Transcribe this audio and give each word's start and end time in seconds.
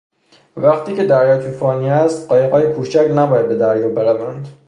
وقتی 0.57 0.95
که 0.95 1.03
دریا 1.03 1.43
توفانی 1.43 1.89
است 1.89 2.27
قایقهای 2.27 2.73
کوچک 2.73 3.07
نباید 3.15 3.47
به 3.47 3.55
دریا 3.55 3.89
بروند. 3.89 4.47